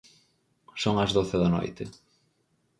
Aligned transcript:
Son 0.83 0.95
as 1.03 1.11
doce 1.17 1.35
da 1.41 1.49
noite 1.55 1.83